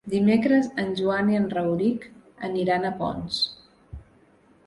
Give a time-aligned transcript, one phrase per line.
[0.11, 2.07] Dimecres en Joan i en Rauric
[2.49, 3.43] aniran a Ponts.